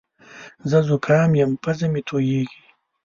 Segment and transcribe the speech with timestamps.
[0.69, 2.63] زه زوکام یم پزه مې تویېږې